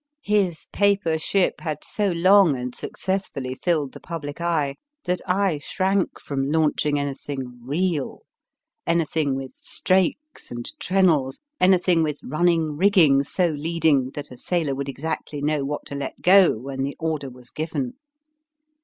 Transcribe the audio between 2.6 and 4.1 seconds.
successfully filled the